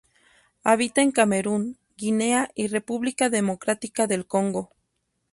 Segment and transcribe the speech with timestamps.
[0.63, 4.71] Habita en Camerún, Guinea y República Democrática del Congo.